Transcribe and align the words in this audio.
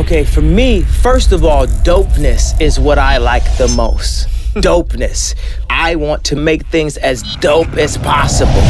Okay, 0.00 0.24
for 0.24 0.40
me, 0.40 0.80
first 0.80 1.30
of 1.30 1.44
all, 1.44 1.66
dopeness 1.66 2.58
is 2.58 2.80
what 2.80 2.98
I 2.98 3.18
like 3.18 3.44
the 3.58 3.68
most. 3.68 4.28
dopeness. 4.54 5.34
I 5.68 5.94
want 5.94 6.24
to 6.24 6.36
make 6.36 6.64
things 6.68 6.96
as 6.96 7.22
dope 7.36 7.74
as 7.74 7.98
possible. 7.98 8.62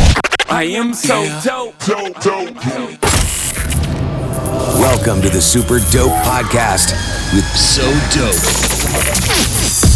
I 0.49 0.65
am 0.65 0.93
so 0.93 1.23
dope. 1.45 1.79
Dope, 1.87 2.21
dope, 2.21 2.55
dope. 2.65 3.03
Welcome 4.75 5.23
to 5.23 5.29
the 5.29 5.41
Super 5.41 5.79
Dope 5.93 6.11
Podcast 6.25 6.95
with 7.33 7.47
So 7.47 7.85
Dope. 9.87 9.90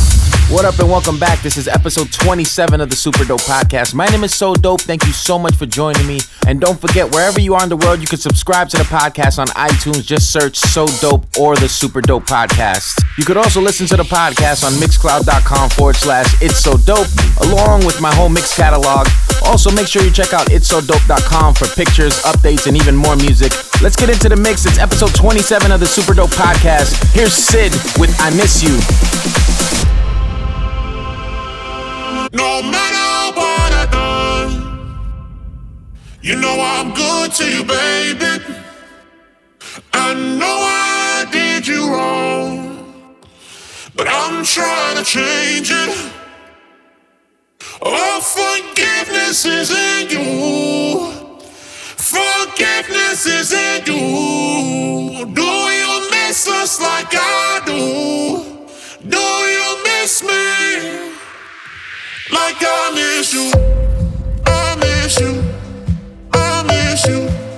What 0.51 0.67
up 0.67 0.79
and 0.79 0.89
welcome 0.89 1.19
back. 1.19 1.41
This 1.41 1.57
is 1.57 1.67
episode 1.67 2.13
27 2.13 2.81
of 2.81 2.89
the 2.91 2.95
Super 2.95 3.25
Dope 3.25 3.41
Podcast. 3.41 3.93
My 3.95 4.07
name 4.07 4.23
is 4.25 4.33
So 4.35 4.55
Dope. 4.55 4.83
Thank 4.83 5.05
you 5.05 5.13
so 5.13 5.37
much 5.39 5.57
for 5.57 5.67
joining 5.67 6.07
me. 6.07 6.21
And 6.47 6.61
don't 6.61 6.79
forget, 6.81 7.11
wherever 7.13 7.41
you 7.41 7.55
are 7.55 7.63
in 7.63 7.69
the 7.71 7.77
world, 7.79 8.01
you 8.01 8.07
can 8.07 8.19
subscribe 8.19 8.69
to 8.69 8.77
the 8.77 8.85
podcast 8.85 9.39
on 9.41 9.49
iTunes. 9.49 10.05
Just 10.05 10.31
search 10.31 10.57
So 10.59 10.87
Dope 11.01 11.25
or 11.41 11.57
the 11.57 11.69
Super 11.69 12.01
Dope 12.03 12.25
Podcast. 12.27 13.03
You 13.19 13.25
could 13.25 13.37
also 13.39 13.61
listen 13.61 13.87
to 13.89 13.97
the 13.97 14.05
podcast 14.05 14.65
on 14.65 14.73
mixcloud.com 14.75 15.71
forward 15.71 15.97
slash 15.97 16.41
It's 16.41 16.59
So 16.59 16.77
Dope, 16.77 17.09
along 17.41 17.85
with 17.87 18.01
my 18.01 18.15
whole 18.15 18.29
mix 18.29 18.55
catalog. 18.55 19.09
Also, 19.45 19.73
make 19.73 19.89
sure 19.89 20.03
you 20.03 20.13
check 20.13 20.35
out 20.35 20.49
itssodope.com 20.49 21.55
for 21.55 21.67
pictures, 21.75 22.21
updates, 22.23 22.67
and 22.69 22.77
even 22.77 22.95
more 22.95 23.17
music. 23.17 23.51
Let's 23.83 23.97
get 23.97 24.09
into 24.11 24.29
the 24.29 24.37
mix. 24.37 24.67
It's 24.67 24.79
episode 24.79 25.15
27 25.15 25.73
of 25.73 25.81
the 25.81 25.87
Super 25.87 26.15
Dope 26.15 26.31
Podcast. 26.31 27.03
Here's 27.13 27.33
Sid 27.33 27.73
with 27.99 28.15
I 28.21 28.31
Miss 28.31 28.63
You. 28.63 29.84
No 32.35 32.61
matter 32.63 33.39
what 33.39 33.73
I 33.73 33.87
done, 33.93 34.99
you 36.21 36.35
know 36.35 36.57
I'm 36.61 36.93
good 36.93 37.31
to 37.31 37.45
you, 37.49 37.63
baby. 37.63 38.43
I 39.93 40.15
know 40.15 40.59
I 40.67 41.27
did 41.31 41.65
you 41.65 41.89
wrong, 41.95 42.97
but 43.95 44.09
I'm 44.09 44.45
trying 44.45 44.97
to 44.97 45.05
change 45.05 45.71
it. 45.71 46.13
Oh, 47.81 48.21
forgiveness 48.21 49.45
is 49.45 49.71
in 49.71 50.11
you. 50.11 51.13
Forgiveness 51.97 53.27
is 53.27 53.53
in 53.53 53.87
you. 53.87 55.25
Do 55.35 55.43
you 55.81 56.11
miss 56.11 56.49
us 56.49 56.81
like 56.81 57.15
I 57.15 57.63
do? 57.65 58.67
Do 59.09 59.19
you 59.19 59.85
miss 59.85 60.25
me? 60.25 60.54
Like 62.31 62.57
I 62.61 62.91
miss 62.95 63.35
you. 63.35 63.53
I 64.47 64.77
miss 64.77 65.21
you. 65.21 65.43
I 66.33 66.63
miss 66.63 67.07
you. 67.07 67.54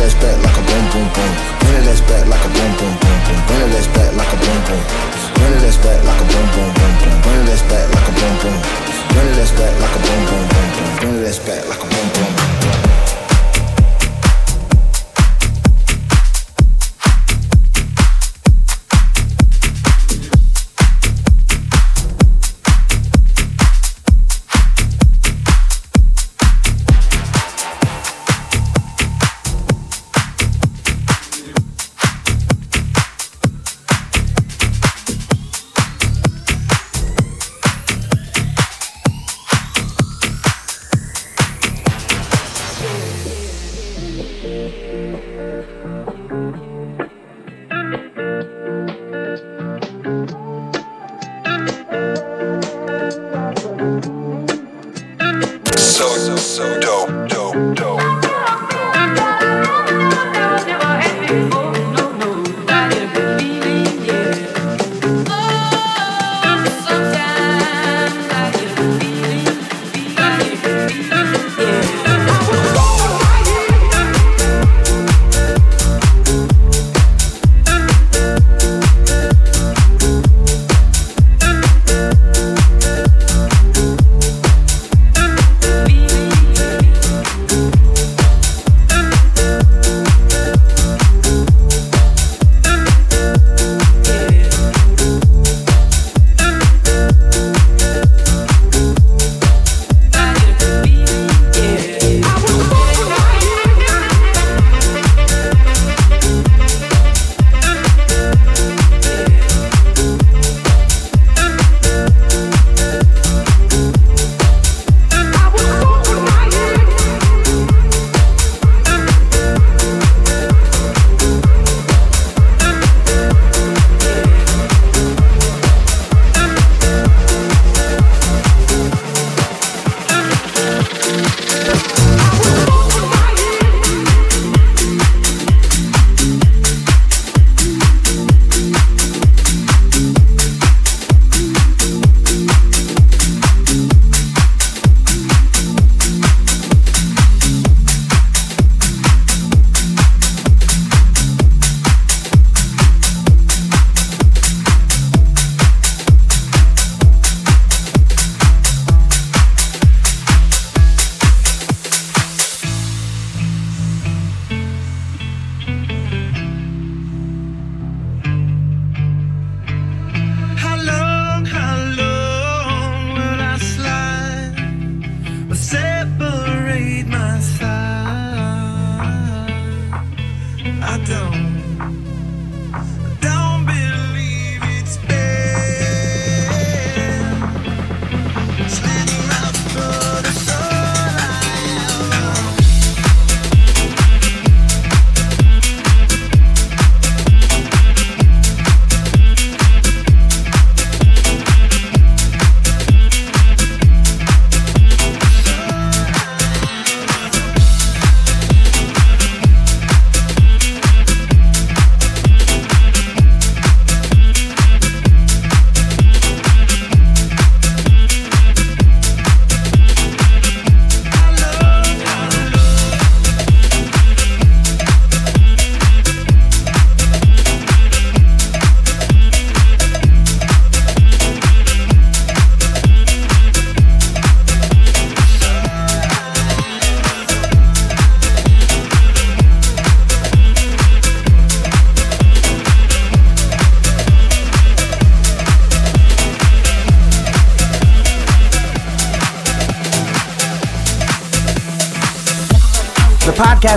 It 0.00 0.14
back 0.20 0.36
like 0.40 0.56
a 0.56 0.62
boom, 0.64 0.84
boom, 0.92 1.08
boom. 1.12 1.32
Bring 1.60 1.76
it 1.76 1.88
ass 1.88 2.00
back 2.08 2.24
like 2.26 2.44
a 2.44 2.48
boom, 2.48 2.72
boom, 2.78 2.94
boom, 3.00 3.18
boom. 3.26 3.38
Bring 3.46 3.68
it 3.68 3.76
ass 3.76 3.88
back 3.88 4.12
like 4.16 4.32
a 4.32 4.36
boom, 4.40 4.60
boom. 4.64 4.82
Bring 5.36 5.52
it 5.52 5.64
ass 5.68 5.76
back 5.76 6.00
like 6.04 6.20
a 6.20 6.24
boom, 6.24 6.46
boom, 6.54 6.70
boom, 6.72 6.92
boom. 7.00 7.16
Bring 7.20 7.40
it 7.44 7.52
ass 7.52 7.62
back 7.68 7.86
like 7.92 8.08
a 8.08 8.12
boom, 8.16 8.34
boom. 8.40 8.58
Bring 9.12 9.28
it 9.28 9.38
ass 9.38 9.52
back 9.52 9.74
like 9.80 9.96
a 9.96 10.00
boom, 10.00 10.22
boom, 10.28 10.44
boom, 10.48 10.68
boom. 10.72 10.88
Bring 11.00 11.14
it 11.20 11.28
ass 11.28 11.38
back 11.38 11.68
like 11.68 11.82
a 11.82 11.86
boom, 11.86 12.08
boom, 12.14 12.32
boom. 12.36 12.79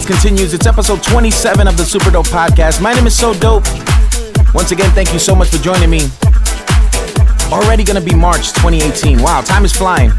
Podcast 0.03 0.07
continues. 0.07 0.53
It's 0.53 0.65
episode 0.65 1.03
27 1.03 1.67
of 1.67 1.77
the 1.77 1.83
Super 1.83 2.11
Dope 2.11 2.27
podcast. 2.27 2.81
My 2.81 2.93
name 2.93 3.07
is 3.07 3.17
So 3.17 3.33
Dope. 3.33 3.65
Once 4.53 4.71
again, 4.71 4.89
thank 4.91 5.13
you 5.13 5.19
so 5.19 5.35
much 5.35 5.49
for 5.49 5.57
joining 5.57 5.89
me. 5.89 6.01
Already 7.51 7.83
gonna 7.83 8.01
be 8.01 8.15
March 8.15 8.53
2018. 8.53 9.21
Wow, 9.21 9.41
time 9.41 9.65
is 9.65 9.73
flying. 9.73 10.09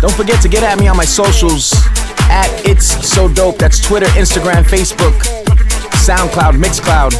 Don't 0.00 0.14
forget 0.14 0.40
to 0.42 0.48
get 0.48 0.62
at 0.62 0.78
me 0.78 0.88
on 0.88 0.96
my 0.96 1.04
socials 1.04 1.72
at 2.30 2.48
It's 2.64 2.86
So 3.06 3.28
Dope. 3.28 3.58
That's 3.58 3.80
Twitter, 3.80 4.06
Instagram, 4.16 4.64
Facebook, 4.64 5.14
SoundCloud, 6.04 6.54
Mixcloud. 6.60 7.14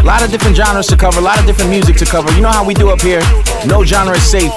A 0.00 0.04
lot 0.04 0.22
of 0.22 0.30
different 0.30 0.56
genres 0.56 0.86
to 0.88 0.96
cover, 0.96 1.18
a 1.18 1.22
lot 1.22 1.38
of 1.38 1.46
different 1.46 1.70
music 1.70 1.96
to 1.96 2.04
cover. 2.04 2.30
You 2.32 2.42
know 2.42 2.50
how 2.50 2.64
we 2.64 2.74
do 2.74 2.90
up 2.90 3.00
here. 3.00 3.22
No 3.66 3.84
genre 3.84 4.16
is 4.16 4.22
safe. 4.22 4.52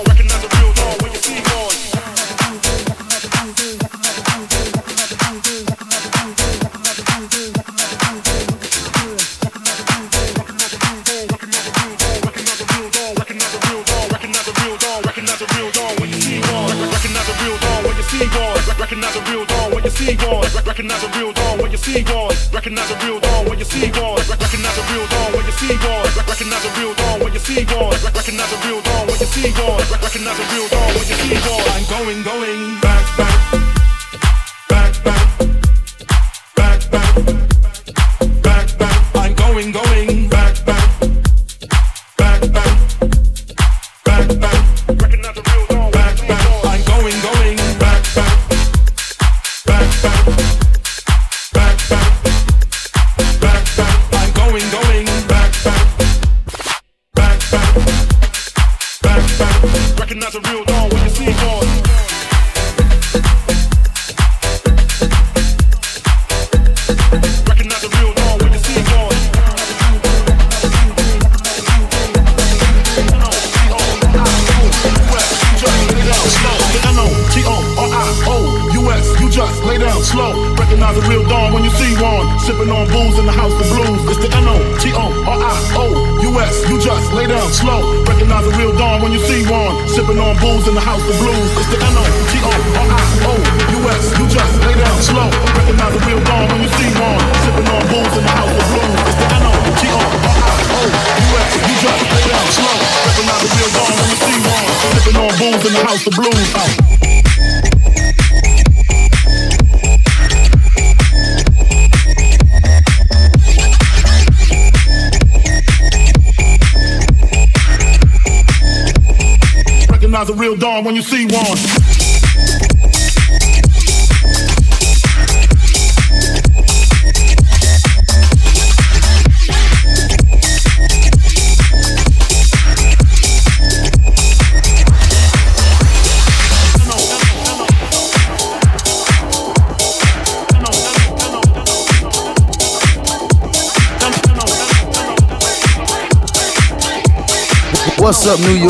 See 27.48 27.64
one. 27.72 27.96
Recognize 28.12 28.52
a 28.52 28.60
real 28.68 28.82
dawn 28.84 29.08
when 29.08 29.18
you 29.24 29.30
see 29.32 29.52
one. 29.56 29.80
Recognize 29.88 30.36
a 30.36 30.46
real 30.52 30.68
dawn 30.68 30.92
when 30.92 31.08
you 31.08 31.16
see 31.16 31.40
one. 31.48 31.68
I'm 31.72 31.86
going, 31.88 32.20
going 32.24 32.37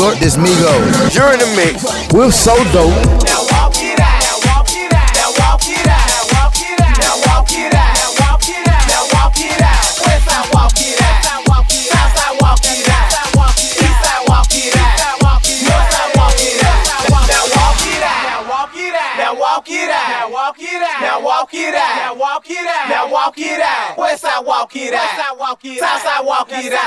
up, 0.08 0.20
New 0.20 0.20
York? 0.20 0.20
This 0.20 0.36
Migos. 0.36 1.14
You're 1.14 1.32
in 1.32 1.38
the 1.38 1.50
mix. 1.56 1.84
We're 2.12 2.30
so 2.30 2.56
dope. 2.72 2.92
Now 3.24 3.44
walk 3.52 3.76
it 3.76 4.00
out. 4.00 4.22
Now 4.24 4.40
walk 4.48 4.72
it 4.72 4.92
out. 4.92 5.12
Now 5.14 5.30
walk 5.36 5.68
it 5.68 5.88
out. 5.88 6.08
Now 6.08 6.32
walk 6.32 6.56
it 6.56 6.80
out. 6.80 6.96
Now 6.98 7.16
walk 7.28 7.52
it 7.52 7.74
out. 7.74 7.96
Now 7.98 8.24
walk 8.24 8.48
it 8.48 8.68
out. 8.68 8.88
Now 8.88 9.04
walk 9.12 9.36
it 9.36 9.60
out. 9.60 9.84
West 10.06 10.24
side 10.24 10.48
walk 10.54 10.78
it 10.80 11.00
out. 11.00 11.24
South 11.68 12.12
side 12.16 12.36
walk 12.40 12.64
it 12.64 12.88
out. 12.88 13.52
East 13.58 13.98
side 14.00 14.24
walk 14.28 14.54
it 14.54 14.76
out. 14.76 15.20
North 15.20 15.88
side 15.92 16.10
walk 16.16 16.40
it 16.40 16.64
out. 16.64 16.88
Now 16.88 17.44
walk 17.52 17.80
it 17.84 18.02
out. 18.02 18.24
Now 18.24 18.48
walk 18.48 18.76
it 18.76 18.94
out. 18.94 19.16
Now 19.18 19.34
walk 19.34 19.68
it 19.68 19.90
out. 19.90 20.08
Now 20.08 20.32
walk 20.38 20.58
it 20.58 20.80
out. 20.80 21.00
Now 21.00 21.20
walk 21.20 21.54
it 21.54 21.74
out. 21.74 21.96
Now 21.98 22.14
walk 22.16 22.48
it 22.48 22.66
out. 22.66 22.88
Now 22.88 23.04
walk 23.04 23.10
it 23.10 23.12
out. 23.12 23.17
West 23.36 24.22
side 24.22 24.40
walk 24.46 24.74
it 24.74 24.94
out. 24.94 25.04
South 25.04 25.20
side 25.20 25.36
walk 25.36 25.60
it 25.64 26.72
out. 26.72 26.80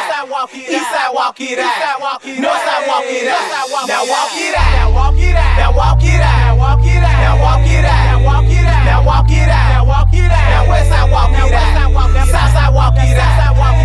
East 0.57 0.89
side 0.89 1.13
walk 1.13 1.39
it 1.39 1.60
out. 1.60 2.24
North 2.41 2.57
side 2.65 2.88
walk 2.88 3.05
it 3.05 3.27
out. 3.29 3.86
Now 3.86 4.01
walk 4.10 4.33
it 4.33 4.55
out. 4.57 4.74
Now 4.74 4.89
walk 4.89 5.13
it 5.13 5.36
out. 5.38 5.57
Now 5.57 5.69
walk 5.77 6.01
it 6.01 6.17
out. 6.17 6.41
Now 6.41 7.38
walk 7.38 7.62
it 7.62 7.86
out. 7.86 8.01
Now 8.01 8.25
walk 8.25 8.50
it 8.50 8.65
out. 8.65 8.81
Now 8.81 9.05
walk 9.05 9.29
it 9.29 9.29
out. 9.29 9.29
Now 9.29 9.29
walk 9.29 9.29
it 9.29 9.51
out. 9.51 9.69
Now 9.69 9.86
walk 9.86 10.13
it 10.13 10.31
out. 10.33 10.50
Now 10.50 10.65
west 10.65 10.89
side 10.89 11.12
walk 11.13 11.29
it 11.29 11.53
out. 11.53 11.93
South 12.31 12.53
side 12.57 12.74
walk 12.74 12.98
it 12.98 13.17
out. 13.21 13.38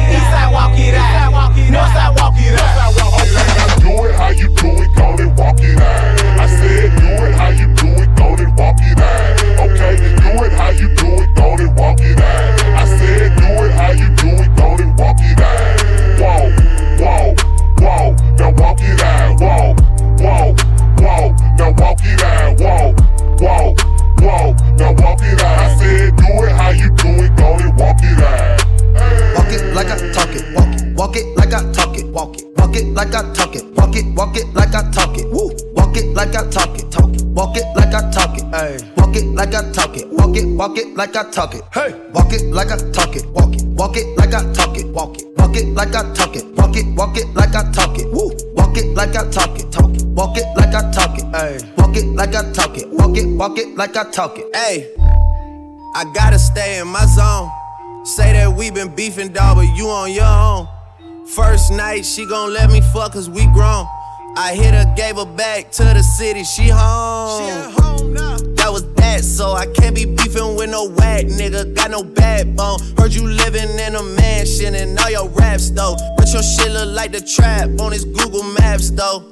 East 0.09 0.33
side 0.33 0.49
walk 0.53 0.79
it 0.81 0.95
out. 0.97 1.53
North 1.69 1.93
side 1.93 2.17
walk 2.17 2.41
it 2.41 2.57
out. 2.57 2.73
Do 3.85 3.93
it 4.09 4.15
how 4.17 4.31
you 4.31 4.49
do 4.49 4.69
it, 4.81 4.89
go 4.97 5.13
and 5.13 5.37
walk 5.37 5.61
it 5.61 5.77
out. 5.77 6.41
I 6.41 6.47
said, 6.49 6.91
do 6.97 7.07
it 7.27 7.35
how 7.35 7.51
you 7.51 7.69
do 7.75 7.87
it, 8.01 8.09
go 8.17 8.35
and 8.35 8.57
walk 8.57 8.81
it 8.81 8.99
out. 8.99 9.41
Okay, 9.61 9.97
do 10.17 10.45
it 10.45 10.53
how 10.53 10.71
you 10.71 10.89
do 10.95 11.07
it, 11.23 11.35
go 11.35 11.55
and 11.55 11.77
walk 11.77 12.01
it 12.01 12.19
out. 12.19 12.36
It 22.07 22.23
out. 22.23 22.61
Whoa, 22.61 22.95
whoa, 23.43 23.75
whoa, 24.23 24.55
now 24.77 24.93
walk 25.03 25.21
it 25.23 25.43
out. 25.43 25.59
I 25.59 25.77
said, 25.79 26.17
do 26.17 26.27
it 26.45 26.53
how 26.53 26.71
you 26.71 26.89
do 26.97 27.09
it, 27.25 27.37
go 27.37 27.55
and 27.57 27.77
walk 27.79 28.01
it 28.03 28.19
out. 28.23 28.65
Walk 29.35 29.53
it 29.53 29.75
like 29.75 29.91
I 29.91 29.97
talk 30.13 30.35
it, 30.35 30.45
walk 30.55 30.75
it, 30.75 30.95
walk 30.97 31.17
it 31.17 31.27
like 31.37 31.53
I 31.53 31.73
talk 31.73 31.97
it, 31.97 32.07
walk 32.07 32.37
it, 32.39 32.47
walk 32.57 32.77
it 32.77 32.87
like 32.95 33.15
I 33.15 33.33
talk 33.35 33.55
it, 33.55 33.65
walk 33.75 33.97
it, 33.97 34.07
walk 34.15 34.37
it 34.37 34.47
like 34.55 34.75
I 34.75 34.91
talk 34.91 35.17
it, 35.19 35.27
woo, 35.31 35.51
walk 35.75 35.97
it 35.97 36.07
like 36.15 36.35
I 36.35 36.49
talk 36.51 36.79
it, 36.79 36.91
talk 36.91 37.15
it, 37.15 37.23
walk 37.27 37.57
it 37.57 37.67
like 37.77 37.95
I 37.95 38.11
talk 38.11 38.37
it, 38.39 38.45
hey, 38.55 38.79
walk 38.97 39.17
it 39.17 39.25
like 39.35 39.55
I 39.55 39.71
talk 39.73 39.97
it, 39.97 40.09
walk 40.11 40.37
it, 40.37 40.47
walk 40.47 40.79
it 40.79 40.97
like 40.97 41.17
I 41.17 41.31
talk 41.31 41.55
it, 41.55 41.63
hey, 41.73 41.95
walk 42.13 42.33
it 42.33 42.43
like 42.53 42.71
I 42.71 42.77
talk 42.93 43.17
it, 43.17 43.27
walk 43.31 43.55
it, 43.55 43.65
walk 43.65 43.97
it 43.97 44.17
like 44.17 44.35
I 44.35 44.53
talk 44.53 44.77
it, 44.77 44.87
walk 44.89 45.17
it, 45.17 45.27
walk 45.37 45.57
it 45.57 45.67
like 45.75 45.95
I 45.95 46.13
talk 46.15 46.37
it, 46.37 46.45
walk 46.57 46.77
it, 46.77 46.87
walk 46.97 47.17
it 47.17 47.29
like 47.35 47.55
I 47.55 47.71
talk 47.73 47.99
it, 47.99 48.13
woo, 48.13 48.31
walk 48.55 48.77
it 48.77 48.95
like 48.95 49.17
I 49.17 49.31
talk 49.31 49.59
it, 49.59 49.71
talk 49.71 49.91
it, 49.95 49.96
walk 50.17 50.39
it 50.39 50.47
like 50.57 50.75
I 50.75 50.91
talk 50.91 51.19
it, 51.19 51.25
hey, 51.37 51.59
walk 51.77 51.97
it 51.97 52.07
like 52.07 52.35
I 52.35 52.51
talk 52.53 52.77
it, 52.79 52.89
walk 52.89 53.17
it, 53.17 53.27
walk 53.37 53.59
it 53.59 53.77
like 53.77 53.97
I 53.97 54.11
talk 54.11 54.39
it, 54.39 54.47
Hey, 54.57 54.93
I 55.95 56.11
gotta 56.15 56.39
stay 56.39 56.81
in 56.81 56.89
my 56.89 57.05
zone. 57.05 57.51
Say 58.05 58.33
that 58.33 58.57
we 58.57 58.71
been 58.71 58.95
beefing, 58.95 59.33
dog, 59.33 59.57
but 59.57 59.77
you 59.77 59.89
on 59.89 60.13
your 60.13 60.25
own. 60.25 60.69
First 61.27 61.73
night, 61.73 62.05
she 62.05 62.25
gon' 62.27 62.53
let 62.53 62.71
me 62.71 62.81
fuck 62.81 63.13
cause 63.13 63.29
we 63.29 63.45
grown. 63.47 63.87
I 64.39 64.55
hit 64.55 64.75
her, 64.75 64.93
gave 64.97 65.17
her 65.17 65.25
back 65.25 65.71
to 65.73 65.83
the 65.83 66.03
city, 66.03 66.45
she 66.45 66.69
home. 66.69 67.43
She 67.43 67.51
at 67.51 67.71
home 67.73 68.15
now. 68.15 68.37
That 68.57 68.71
was 68.71 68.87
that, 68.95 69.25
so 69.25 69.53
I 69.53 69.67
can't 69.67 69.95
be 69.95 70.05
beefing 70.05 70.57
with 70.57 70.71
no 70.71 70.89
whack 70.89 71.27
nigga. 71.27 71.75
Got 71.75 71.91
no 71.91 72.05
backbone. 72.05 72.79
Heard 72.99 73.15
you 73.15 73.27
living 73.27 73.71
in 73.79 73.95
a 73.95 74.03
mansion 74.03 74.75
and 74.75 74.99
all 74.99 75.11
your 75.11 75.29
raps 75.31 75.71
though. 75.71 75.97
But 76.17 76.33
your 76.33 76.43
shit 76.43 76.71
look 76.71 76.95
like 76.95 77.13
the 77.13 77.21
trap 77.21 77.71
on 77.81 77.93
his 77.93 78.05
Google 78.05 78.43
Maps 78.43 78.91
though. 78.91 79.25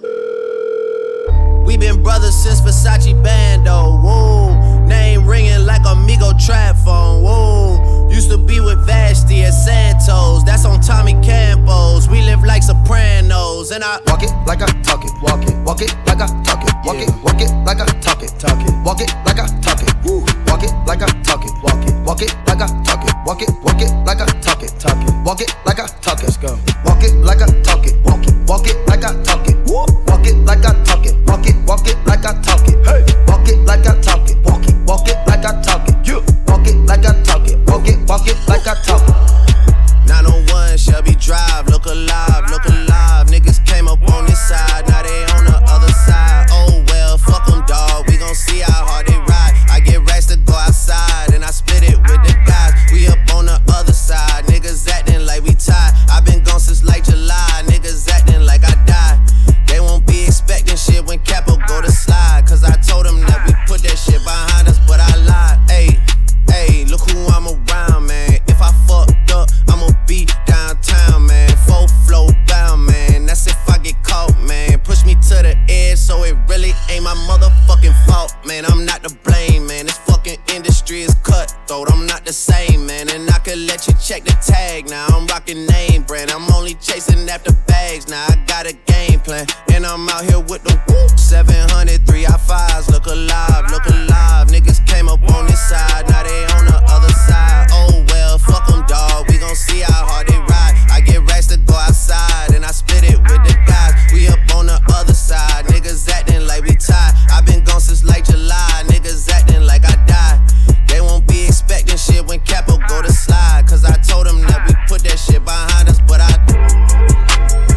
We 1.64 1.76
been 1.76 2.02
brothers 2.02 2.34
since 2.34 2.60
Versace 2.60 3.14
Bando. 3.22 3.98
Whoa, 4.02 4.84
name 4.86 5.26
ringing 5.26 5.64
like 5.64 5.82
Amigo 5.86 6.32
trap 6.38 6.76
phone. 6.76 7.22
Whoa, 7.22 8.08
used 8.10 8.30
to 8.30 8.38
be 8.38 8.60
with 8.60 8.84
Vashti 8.86 9.42
at 9.44 9.52
Santos. 9.52 10.44
That's 10.44 10.64
on 10.64 10.80
Tommy 10.80 11.14
Campos. 11.22 12.08
We 12.08 12.22
live 12.22 12.44
like 12.44 12.62
Sopranos, 12.62 13.70
and 13.70 13.82
I 13.82 13.98
Walk 14.06 14.22
it 14.22 14.32
like 14.46 14.62
I 14.62 14.66
talk 14.82 15.04
it. 15.04 15.10
Walk 15.22 15.42
it. 15.42 15.56
Walk 15.64 15.80
it 15.80 15.94
like 16.06 16.20
I 16.20 16.26
talk 16.42 16.62
it. 16.62 16.74
Walk 16.84 17.00
it. 17.00 17.10
Walk 17.24 17.40
it 17.40 17.50
like 17.64 17.80
I 17.80 17.86
talk 18.00 18.22
it. 18.22 18.30
Talk 18.38 18.60
it. 18.60 18.74
Walk 18.84 19.00
it 19.00 19.10
like 19.24 19.33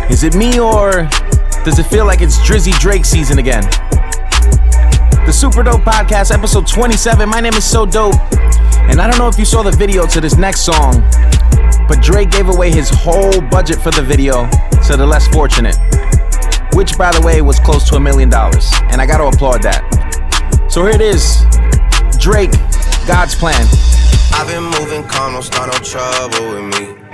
Is 0.10 0.24
it 0.24 0.36
me 0.36 0.58
or 0.58 1.10
does 1.66 1.80
it 1.80 1.86
feel 1.88 2.06
like 2.06 2.22
it's 2.22 2.38
Drizzy 2.38 2.72
Drake 2.80 3.04
season 3.04 3.40
again? 3.40 3.64
The 5.26 5.34
Super 5.34 5.64
Dope 5.64 5.82
Podcast, 5.82 6.32
episode 6.32 6.66
27. 6.66 7.28
My 7.28 7.42
name 7.42 7.54
is 7.56 7.66
So 7.66 7.86
Dope. 7.86 8.16
And 8.90 9.02
I 9.02 9.08
don't 9.08 9.18
know 9.18 9.28
if 9.28 9.38
you 9.38 9.44
saw 9.44 9.64
the 9.64 9.72
video 9.72 10.08
to 10.08 10.22
this 10.22 10.38
next 10.38 10.62
song, 10.62 11.02
but 11.90 12.02
Drake 12.02 12.32
gave 12.32 12.48
away 12.48 12.72
his 12.72 12.90
whole 12.90 13.42
budget 13.42 13.82
for 13.82 13.92
the 13.92 14.02
video 14.02 14.50
to 14.88 14.96
the 14.96 15.06
less 15.06 15.28
fortunate. 15.28 15.76
Which, 16.74 16.98
by 16.98 17.12
the 17.12 17.22
way, 17.26 17.42
was 17.42 17.60
close 17.60 17.90
to 17.90 17.98
a 17.98 18.00
million 18.00 18.30
dollars. 18.30 18.72
And 18.90 19.02
I 19.02 19.06
gotta 19.06 19.26
applaud 19.26 19.62
that. 19.64 19.84
So 20.72 20.86
here 20.86 20.96
it 20.96 21.02
is 21.02 21.44
Drake, 22.18 22.54
God's 23.06 23.36
Plan. 23.36 23.68
I've 24.32 24.48
been 24.48 24.64
moving 24.64 25.04
calm, 25.04 25.34
don't 25.34 25.44
start 25.44 25.74
no 25.74 25.80
trouble 25.80 26.56
with 26.56 26.80
me. 26.80 26.97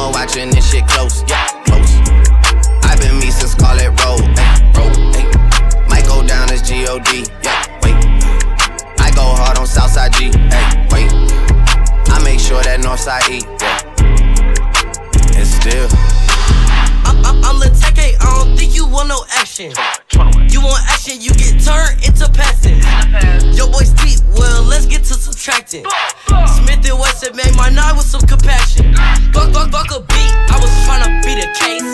Someone 0.00 0.22
watching 0.22 0.48
this 0.48 0.70
shit 0.70 0.86
close, 0.86 1.24
yeah, 1.28 1.46
close. 1.66 2.00
I've 2.88 2.98
been 3.00 3.18
me 3.18 3.30
since 3.30 3.52
Scarlett 3.52 3.92
Road, 4.00 4.24
hey, 4.32 4.72
road, 4.72 4.96
hey. 5.14 5.28
Might 5.88 6.06
go 6.06 6.26
down 6.26 6.50
as 6.50 6.62
G-O-D, 6.62 7.26
yeah, 7.44 7.66
wait. 7.82 7.96
I 8.98 9.12
go 9.14 9.20
hard 9.20 9.58
on 9.58 9.66
Southside 9.66 10.14
G, 10.14 10.32
hey, 10.48 10.86
wait. 10.88 11.12
I 12.08 12.18
make 12.24 12.40
sure 12.40 12.62
that 12.62 12.80
Northside 12.80 13.28
E, 13.28 13.44
yeah. 13.60 13.76
And 15.36 15.46
still. 15.46 15.88
I'm, 17.04 17.20
I'm, 17.22 17.44
I'm 17.44 17.60
Lateke, 17.60 17.79
I 18.30 18.44
don't 18.44 18.56
think 18.56 18.76
you 18.76 18.86
want 18.86 19.08
no 19.08 19.24
action. 19.34 19.72
You 20.48 20.62
want 20.62 20.82
action, 20.86 21.20
you 21.20 21.34
get 21.34 21.58
turned 21.58 21.98
into 22.06 22.30
passing. 22.30 22.78
Your 23.58 23.66
boy's 23.66 23.90
deep, 23.98 24.22
well, 24.38 24.62
let's 24.62 24.86
get 24.86 25.02
to 25.10 25.14
subtracting. 25.14 25.84
Smith 26.46 26.86
and 26.86 26.98
Wesson 26.98 27.34
made 27.34 27.54
my 27.56 27.68
night 27.70 27.92
with 27.92 28.06
some 28.06 28.22
compassion. 28.22 28.94
Fuck, 29.34 29.50
fuck, 29.52 29.70
fuck 29.74 29.90
a 29.90 30.00
beat, 30.06 30.32
I 30.46 30.58
was 30.62 30.70
tryna 30.86 31.22
beat 31.26 31.42
a 31.42 31.50
case. 31.58 31.90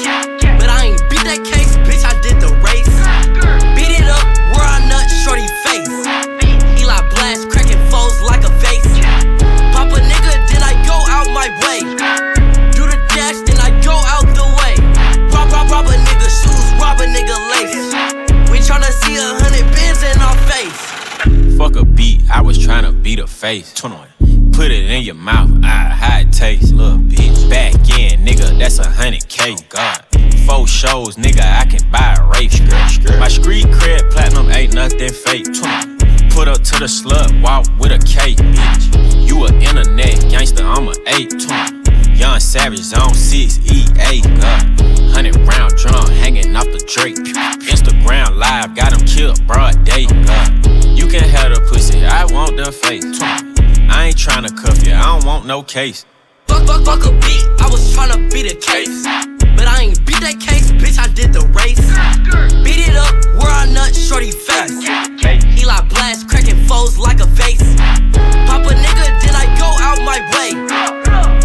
But 0.60 0.68
I 0.68 0.92
ain't 0.92 1.00
beat 1.08 1.24
that 1.24 1.40
case, 1.40 1.76
bitch, 1.88 2.04
I 2.04 2.12
did 2.20 2.36
the 2.40 2.52
Fuck 21.66 21.82
a 21.82 21.84
beat, 21.84 22.20
I 22.30 22.42
was 22.42 22.58
tryna 22.58 23.02
beat 23.02 23.18
a 23.18 23.26
face. 23.26 23.72
Put 23.80 24.70
it 24.70 24.88
in 24.88 25.02
your 25.02 25.16
mouth, 25.16 25.50
ah, 25.64 25.98
how 25.98 26.20
it 26.20 26.32
tastes, 26.32 26.70
little 26.70 26.98
bitch. 26.98 27.50
Back 27.50 27.74
in, 27.98 28.24
nigga, 28.24 28.56
that's 28.56 28.78
a 28.78 28.88
hundred 28.88 29.28
K. 29.28 29.56
God. 29.68 30.04
four 30.46 30.68
shows, 30.68 31.16
nigga, 31.16 31.42
I 31.42 31.64
can 31.64 31.90
buy 31.90 32.14
a 32.20 32.24
race. 32.28 32.60
My 33.18 33.26
street 33.26 33.66
cred 33.66 34.12
platinum 34.12 34.48
ain't 34.52 34.74
nothing 34.74 35.10
fake. 35.10 35.46
Put 36.30 36.46
up 36.46 36.62
to 36.62 36.78
the 36.78 36.86
slut, 36.86 37.42
walk 37.42 37.66
with 37.80 37.90
a 37.90 37.98
cake, 37.98 38.38
bitch. 38.38 39.28
You 39.28 39.46
a 39.46 39.52
internet 39.54 40.20
gangster, 40.30 40.62
I'm 40.62 40.86
a 40.86 40.94
eight. 41.08 41.32
Young 42.16 42.40
Savage, 42.40 42.80
zone 42.80 43.12
6, 43.12 43.60
EA, 43.70 44.22
God. 44.40 44.80
100 45.12 45.36
round 45.36 45.76
drum 45.76 46.08
hanging 46.16 46.56
off 46.56 46.64
the 46.64 46.80
Drake. 46.88 47.16
Instagram 47.68 48.36
live, 48.36 48.74
got 48.74 48.98
him 48.98 49.06
killed, 49.06 49.46
broad 49.46 49.84
day, 49.84 50.06
God. 50.06 50.66
You 50.96 51.06
can 51.08 51.24
have 51.28 51.54
the 51.54 51.60
pussy, 51.68 52.06
I 52.06 52.24
want 52.24 52.56
the 52.56 52.72
face. 52.72 53.04
I 53.90 54.06
ain't 54.06 54.16
tryna 54.16 54.56
cuff 54.56 54.86
you, 54.86 54.94
I 54.94 55.02
don't 55.02 55.26
want 55.26 55.44
no 55.44 55.62
case. 55.62 56.06
Fuck, 56.48 56.66
fuck, 56.66 56.84
fuck 56.86 57.04
a 57.04 57.12
beat, 57.12 57.44
I 57.60 57.68
was 57.70 57.94
tryna 57.94 58.32
beat 58.32 58.50
a 58.50 58.56
case. 58.56 59.04
But 59.54 59.68
I 59.68 59.82
ain't 59.82 60.04
beat 60.06 60.20
that 60.20 60.40
case, 60.40 60.72
bitch, 60.72 60.98
I 60.98 61.08
did 61.12 61.34
the 61.34 61.44
race. 61.52 61.84
Beat 62.64 62.88
it 62.88 62.96
up, 62.96 63.12
where 63.36 63.52
I 63.52 63.68
nut, 63.70 63.94
shorty 63.94 64.30
face. 64.30 64.72
Eli 65.60 65.80
blast, 65.88 66.30
cracking 66.30 66.64
foes 66.64 66.96
like 66.96 67.20
a 67.20 67.26
vase. 67.26 67.76
Pop 68.48 68.64
a 68.64 68.72
nigga, 68.72 69.06
then 69.20 69.36
I 69.36 69.44
go 69.60 69.68
out 69.84 70.00
my 70.00 70.20
way. 70.32 71.35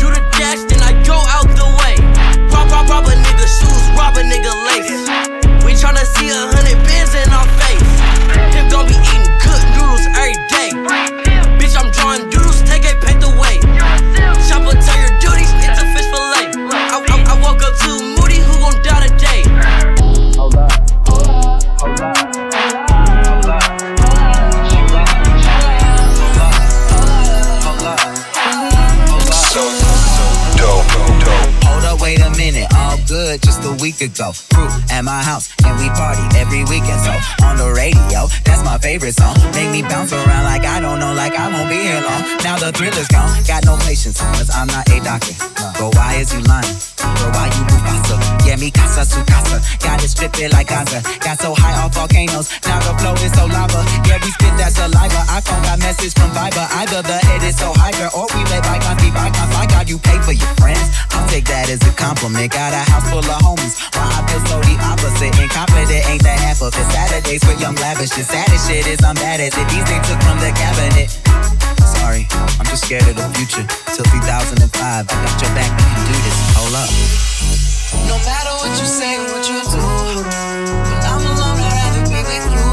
Doctor. 45.12 45.36
But 45.76 45.92
why 45.96 46.24
is 46.24 46.32
you 46.32 46.40
lying? 46.48 46.72
But 46.96 47.30
why 47.36 47.52
you 47.52 47.64
faster? 47.84 48.18
Yeah, 48.48 48.56
me 48.56 48.72
casa 48.72 49.04
su 49.04 49.20
casa. 49.28 49.60
Got 49.84 50.04
it 50.04 50.08
stripping 50.08 50.52
like 50.56 50.72
Gaza. 50.72 51.04
Got 51.20 51.42
so 51.44 51.52
high 51.52 51.76
off 51.84 51.92
volcanoes, 51.92 52.48
now 52.64 52.80
the 52.80 52.96
flow 52.96 53.16
is 53.20 53.34
so 53.36 53.46
lava. 53.46 53.84
Yeah, 54.08 54.24
we 54.24 54.32
spit 54.32 54.56
that 54.56 54.72
saliva. 54.72 55.22
iPhone 55.36 55.64
got 55.68 55.80
message 55.80 56.14
from 56.16 56.32
Viber. 56.32 56.64
Either 56.80 57.02
the 57.04 57.20
head 57.28 57.44
is 57.44 57.58
so 57.60 57.76
hyper, 57.76 58.08
or 58.16 58.28
we 58.32 58.42
let 58.48 58.64
bygones 58.64 59.02
be 59.04 59.12
bygones. 59.12 59.52
Like 59.52 59.72
how 59.76 59.84
you 59.84 60.00
pay 60.00 60.16
for 60.24 60.32
your 60.32 60.54
friends. 60.62 60.88
I'll 61.12 61.28
take 61.28 61.46
that 61.52 61.68
as 61.68 61.84
a 61.84 61.92
compliment. 61.92 62.54
Got 62.54 62.72
a 62.72 62.84
house 62.88 63.08
full 63.12 63.26
of 63.26 63.40
homies. 63.44 63.76
Why 63.92 64.08
I 64.16 64.20
feel 64.32 64.42
so 64.48 64.58
the 64.64 64.76
opposite. 64.80 65.36
Incompetent 65.36 66.04
ain't 66.08 66.24
the 66.24 66.36
half 66.40 66.64
of 66.64 66.72
it. 66.72 66.88
Saturdays 66.96 67.44
with 67.44 67.60
young 67.60 67.76
lavish. 67.84 68.16
The 68.16 68.24
saddest 68.24 68.64
shit 68.70 68.88
is 68.88 69.04
I'm 69.04 69.16
bad 69.16 69.44
at 69.44 69.52
it. 69.52 69.68
These 69.68 69.88
they 69.92 70.00
took 70.08 70.20
from 70.24 70.40
the 70.40 70.52
cabinet. 70.56 71.61
Sorry, 72.02 72.26
I'm 72.60 72.66
just 72.66 72.86
scared 72.86 73.06
of 73.08 73.16
the 73.16 73.28
future. 73.38 73.62
Till 73.94 74.06
2005, 74.10 74.58
I 74.58 75.06
got 75.06 75.36
your 75.42 75.54
back, 75.54 75.70
we 75.78 75.86
can 75.86 76.04
do 76.10 76.18
this. 76.26 76.38
Hold 76.58 76.74
up. 76.74 76.90
No 78.10 78.18
matter 78.26 78.54
what 78.58 78.74
you 78.74 78.88
say, 78.90 79.22
what 79.30 79.46
you 79.46 79.62
do, 79.70 79.86
when 80.26 81.02
I'm 81.06 81.22
alone, 81.30 81.62
I'd 81.62 81.78
rather 81.78 82.04
be 82.10 82.20
with 82.26 82.48
you. 82.58 82.70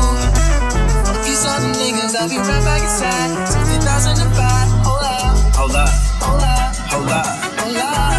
Fuck 1.04 1.20
these 1.24 1.44
other 1.44 1.70
niggas, 1.76 2.16
I'll 2.16 2.28
be 2.28 2.38
right 2.38 2.64
back 2.64 2.82
inside. 2.82 3.30
Since 3.52 3.84
2005, 3.84 4.32
Hold 4.88 5.04
up. 5.04 5.36
hold 5.54 5.76
up, 5.76 5.88
Hold 6.24 6.42
up. 6.42 6.76
hold 6.88 7.08
up, 7.12 7.26
Hold 7.60 7.76
up. 7.76 8.17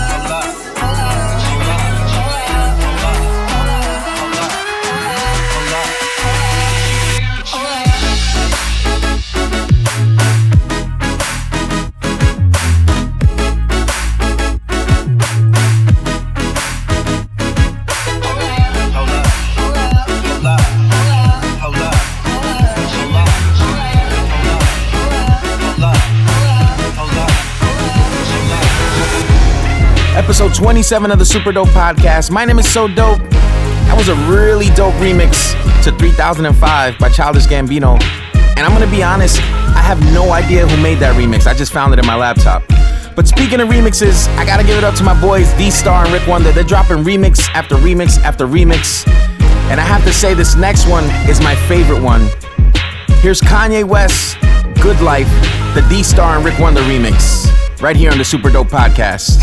Episode 30.19 30.53
27 30.53 31.11
of 31.11 31.17
the 31.17 31.23
Super 31.23 31.53
Dope 31.53 31.69
Podcast. 31.69 32.29
My 32.29 32.43
name 32.43 32.59
is 32.59 32.69
So 32.69 32.89
Dope. 32.89 33.19
That 33.87 33.95
was 33.97 34.09
a 34.09 34.15
really 34.29 34.67
dope 34.75 34.93
remix 34.95 35.53
to 35.85 35.97
3005 35.97 36.99
by 36.99 37.09
Childish 37.09 37.45
Gambino. 37.45 37.97
And 38.57 38.59
I'm 38.59 38.73
gonna 38.73 38.91
be 38.91 39.01
honest, 39.01 39.37
I 39.39 39.81
have 39.81 40.03
no 40.13 40.33
idea 40.33 40.67
who 40.67 40.83
made 40.83 40.99
that 40.99 41.15
remix. 41.15 41.47
I 41.47 41.53
just 41.53 41.71
found 41.71 41.93
it 41.93 41.99
in 41.99 42.05
my 42.05 42.15
laptop. 42.17 42.63
But 43.15 43.29
speaking 43.29 43.61
of 43.61 43.69
remixes, 43.69 44.27
I 44.35 44.43
gotta 44.45 44.65
give 44.65 44.77
it 44.77 44.83
up 44.83 44.93
to 44.95 45.03
my 45.05 45.19
boys 45.21 45.53
D 45.53 45.71
Star 45.71 46.03
and 46.03 46.11
Rick 46.11 46.27
Wonder. 46.27 46.51
They're 46.51 46.65
dropping 46.65 46.97
remix 46.97 47.39
after 47.55 47.75
remix 47.75 48.19
after 48.19 48.45
remix. 48.45 49.07
And 49.71 49.79
I 49.79 49.83
have 49.83 50.03
to 50.03 50.11
say, 50.11 50.33
this 50.33 50.57
next 50.57 50.85
one 50.85 51.05
is 51.29 51.39
my 51.39 51.55
favorite 51.69 52.03
one. 52.03 52.27
Here's 53.21 53.39
Kanye 53.39 53.85
West, 53.85 54.37
Good 54.81 54.99
Life, 54.99 55.31
the 55.75 55.85
D 55.89 56.03
Star 56.03 56.35
and 56.35 56.43
Rick 56.43 56.59
Wonder 56.59 56.81
remix, 56.81 57.47
right 57.81 57.95
here 57.95 58.11
on 58.11 58.17
the 58.17 58.25
Super 58.25 58.49
Dope 58.49 58.67
Podcast. 58.69 59.39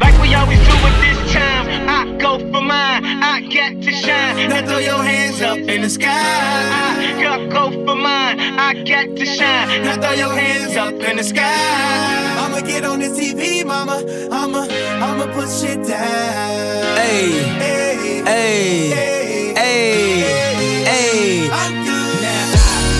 Like 0.00 0.20
we 0.20 0.34
always 0.34 0.58
do 0.58 0.74
with 0.84 1.00
this 1.00 1.32
time, 1.32 1.88
I 1.88 2.16
go 2.18 2.38
for 2.38 2.60
mine. 2.60 3.04
I 3.04 3.40
get 3.42 3.80
to 3.82 3.92
shine. 3.92 4.48
Now 4.48 4.64
throw 4.66 4.78
your 4.78 5.02
hands 5.02 5.40
up 5.42 5.58
in 5.58 5.82
the 5.82 5.88
sky. 5.90 6.10
I 6.10 7.46
go- 7.52 7.70
for 7.86 7.94
mine. 7.94 8.38
I 8.58 8.74
get 8.74 9.16
to 9.16 9.24
shine. 9.24 9.82
Now 9.84 9.94
throw 10.00 10.12
your 10.12 10.34
hands 10.34 10.76
up 10.76 10.94
in 10.94 11.16
the 11.16 11.22
sky. 11.24 12.36
I'ma 12.44 12.60
get 12.60 12.84
on 12.84 12.98
this 12.98 13.18
TV, 13.18 13.64
mama. 13.64 14.02
I'ma, 14.30 14.66
I'ma 15.04 15.26
put 15.32 15.48
shit 15.48 15.86
down. 15.86 16.96
Hey, 16.96 17.30
Hey, 17.60 18.90
hey, 18.90 19.54
hey, 19.54 20.84
hey. 20.84 21.50
I'm 21.52 21.84
good. 21.84 22.22
Now 22.22 22.52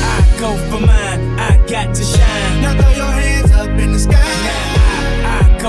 I, 0.07 0.25
I 0.35 0.39
go 0.41 0.57
for 0.71 0.81
mine. 0.87 1.00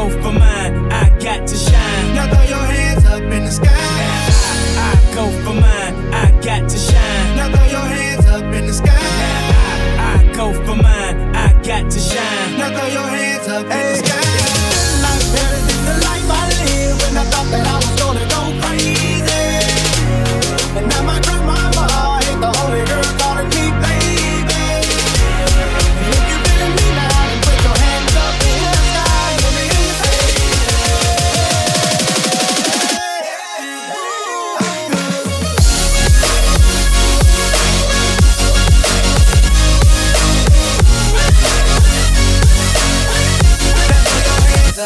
Go 0.02 0.10
for 0.10 0.32
mine. 0.32 0.92
I 0.92 1.10
got 1.20 1.48
to 1.48 1.56
shine. 1.56 2.16
Now 2.16 2.28
throw 2.28 2.42
your 2.42 2.66
hands 2.66 3.06
up 3.06 3.22
in 3.22 3.46
the 3.46 3.52
sky. 3.52 3.68
I, 3.70 4.96
I 4.96 5.14
go 5.14 5.30
for 5.44 5.54
mine. 5.54 6.12
I 6.12 6.32
got 6.42 6.68
to 6.68 6.76
shine. 6.76 7.36
Now 7.38 7.56
throw 7.56 7.66
your 7.66 7.88
hands 7.96 8.26
up 8.26 8.42
in 8.42 8.66
the 8.66 8.74
sky. 8.74 8.90
I, 8.90 10.26
I 10.28 10.34
go 10.36 10.54
for 10.66 10.76
mine. 10.76 11.36
I 11.36 11.54
got 11.62 11.92
to 11.92 12.00
shine. 12.00 12.51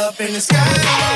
Up 0.05 0.19
in 0.21 0.33
the 0.33 0.39
sky. 0.39 1.14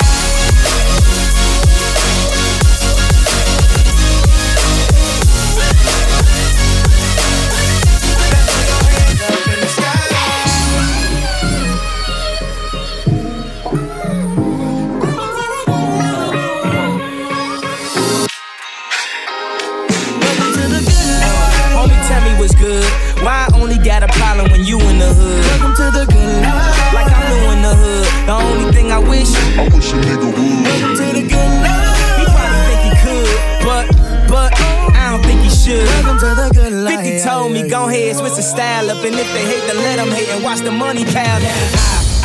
style 38.50 38.90
up. 38.90 39.02
And 39.04 39.14
if 39.14 39.28
they 39.32 39.44
hate, 39.46 39.64
then 39.70 39.78
let 39.86 39.96
them 39.96 40.10
hate 40.10 40.28
and 40.28 40.42
watch 40.42 40.60
the 40.60 40.72
money 40.72 41.04
pile. 41.04 41.38
I, 41.38 41.54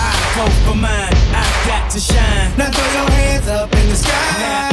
I 0.02 0.12
go 0.34 0.46
for 0.66 0.76
mine. 0.76 1.14
I 1.38 1.46
got 1.70 1.86
to 1.94 2.00
shine. 2.00 2.50
Now 2.58 2.74
throw 2.74 2.90
your 2.98 3.10
hands 3.14 3.48
up 3.48 3.70
in 3.72 3.86
the 3.90 3.96
sky. 3.96 4.26
Now 4.42 4.70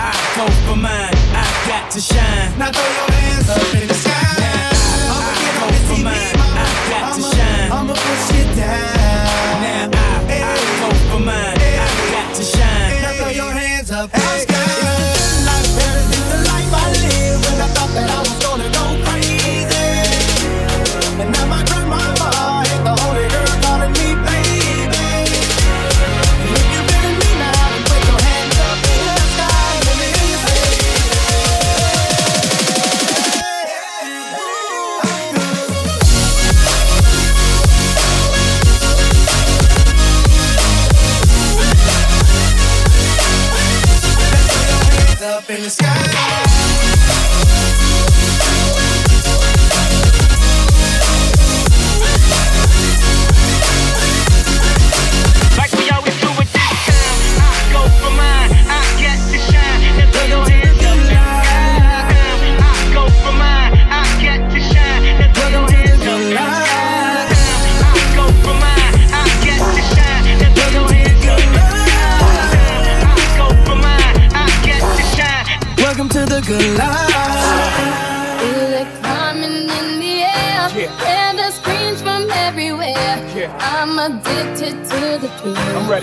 I, 0.00 0.08
I 0.08 0.14
go 0.38 0.46
for 0.64 0.76
mine. 0.76 1.14
I 1.36 1.44
got 1.68 1.90
to 1.92 2.00
shine. 2.00 2.48
Now 2.58 2.72
throw 2.72 2.88
your 2.98 3.10
hands 3.20 3.48
up 3.52 3.68
in 3.76 3.86
the 3.86 3.94
sky. 3.94 4.24
Now 4.40 4.72
I, 5.12 5.36
I 5.36 5.50
go 5.60 5.68
for 5.88 6.00
mine. 6.08 6.34
I 6.56 6.68
got 6.90 7.06
to 7.16 7.22
shine. 7.36 7.68
I'ma 7.76 7.94
it 8.40 8.48
down. 8.56 9.60
Now 9.62 10.00
I, 10.24 10.36
I 10.40 10.56
go 10.80 10.88
for 11.12 11.20
mine. 11.20 11.58
I 11.60 11.90
got 12.16 12.28
to 12.34 12.42
shine. 12.42 13.02
Now 13.04 13.12
throw 13.18 13.28
your 13.28 13.52
hands 13.52 13.90
up 13.90 14.10
in. 14.14 14.53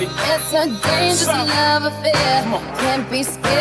It's 0.03 0.53
a 0.53 0.65
dangerous 0.65 1.27
love 1.27 1.83
affair. 1.83 2.43
Can't 2.79 3.09
be 3.11 3.21
scared. 3.21 3.60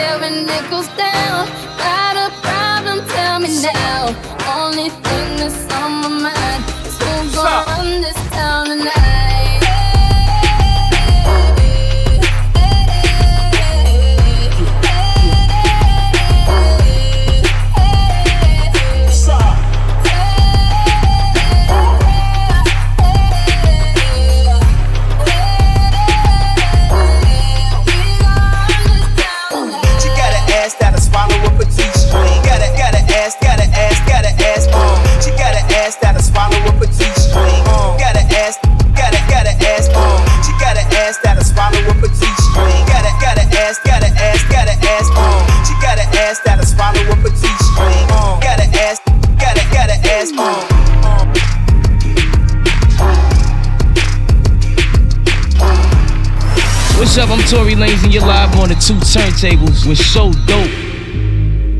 Tory 57.51 57.75
Lanez 57.75 58.05
and 58.05 58.15
you're 58.15 58.25
live 58.25 58.57
on 58.61 58.69
the 58.69 58.77
two 58.77 58.95
turntables. 58.95 59.85
We're 59.85 59.97
so 59.97 60.31
dope. 60.47 60.71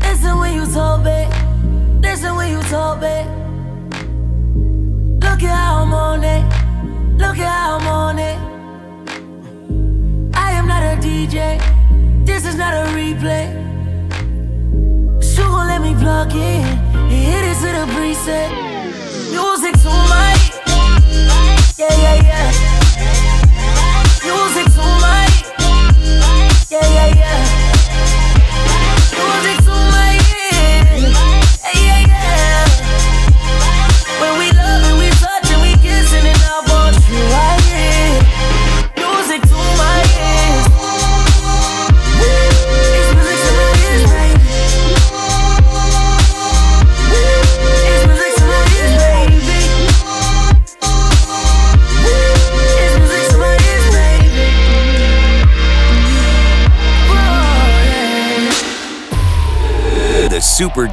Listen 0.01 0.37
when 0.37 0.53
you 0.53 0.65
told 0.65 1.05
me. 1.05 1.25
Listen 2.01 2.35
when 2.35 2.51
you 2.51 2.61
told 2.63 2.99
me. 2.99 3.23
Look 5.23 5.41
at 5.43 5.55
how 5.55 5.83
I'm 5.83 5.93
on 5.93 6.25
it. 6.25 6.43
Look 7.17 7.37
at 7.37 7.47
how 7.47 7.77
I'm 7.77 7.87
on 7.87 8.19
it. 8.19 8.37
I 10.35 10.51
am 10.51 10.67
not 10.67 10.83
a 10.83 10.97
DJ. 10.99 11.61
This 12.25 12.45
is 12.45 12.55
not 12.55 12.73
a 12.73 12.91
replay. 12.91 13.47
She 15.23 15.37
gon' 15.37 15.67
let 15.67 15.81
me 15.81 15.95
plug 15.95 16.33
in 16.33 16.65
and 16.65 17.11
hit 17.11 17.45
it 17.45 17.55
to 17.61 17.71
the 17.79 17.85
preset. 17.93 18.50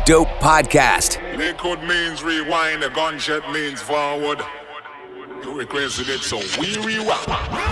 Dope 0.08 0.40
Podcast. 0.40 1.20
Liquid 1.36 1.82
means 1.82 2.22
rewind, 2.22 2.82
a 2.82 2.88
gunshot 2.88 3.52
means 3.52 3.82
forward. 3.82 4.40
You 5.44 5.58
requested 5.58 6.08
it, 6.08 6.20
so 6.20 6.38
we 6.58 6.78
rewind. 6.78 7.67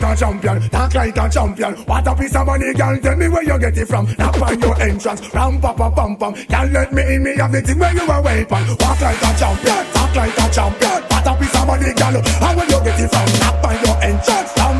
like 0.00 0.16
a 0.16 0.20
champion, 0.20 0.68
talk 0.70 0.94
like 0.94 1.16
a 1.16 1.28
champion. 1.28 1.74
What 1.86 2.06
a 2.06 2.14
piece 2.14 2.34
of 2.34 2.46
money, 2.46 2.72
girl. 2.74 2.98
Tell 2.98 3.16
me 3.16 3.28
where 3.28 3.42
you 3.42 3.58
get 3.58 3.76
it 3.78 3.86
from. 3.86 4.06
Knock 4.18 4.40
on 4.40 4.60
your 4.60 4.80
entrance, 4.80 5.34
ram 5.34 5.60
pa 5.60 5.72
pa 5.72 5.90
pam 5.90 6.16
pam. 6.16 6.32
Girl, 6.32 6.66
let 6.72 6.92
me 6.92 7.14
in, 7.14 7.22
me 7.22 7.36
have 7.36 7.52
the 7.52 7.62
thing 7.62 7.78
where 7.78 7.94
you 7.94 8.02
are 8.02 8.22
weapon. 8.22 8.66
Walk 8.80 9.00
like 9.00 9.22
a 9.22 9.38
champion, 9.38 9.86
talk 9.92 10.14
like 10.14 10.38
a 10.38 10.50
champion. 10.52 11.02
What 11.08 11.26
a 11.26 11.34
piece 11.36 11.56
of 11.56 11.66
money, 11.66 11.92
girl. 11.94 12.22
How 12.40 12.56
will 12.56 12.64
you 12.64 12.80
get 12.84 13.00
it 13.00 13.10
from? 13.10 13.26
Knock 13.40 13.64
on 13.64 13.76
your 13.84 13.96
entrance, 14.02 14.52
ram 14.56 14.75